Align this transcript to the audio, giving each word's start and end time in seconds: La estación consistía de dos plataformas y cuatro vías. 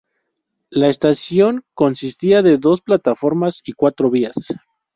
La 0.71 0.87
estación 0.87 1.63
consistía 1.75 2.41
de 2.41 2.57
dos 2.57 2.81
plataformas 2.81 3.61
y 3.63 3.73
cuatro 3.73 4.09
vías. 4.09 4.33